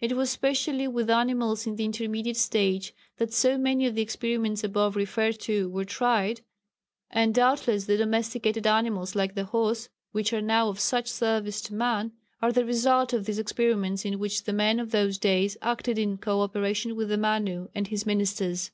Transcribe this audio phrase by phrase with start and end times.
[0.00, 4.62] It was specially with animals in the intermediate stage that so many of the experiments
[4.62, 6.42] above referred to were tried,
[7.10, 11.74] and doubtless the domesticated animals like the horse, which are now of such service to
[11.74, 15.98] man, are the result of these experiments in which the men of those days acted
[15.98, 18.70] in co operation with the Manu and his ministers.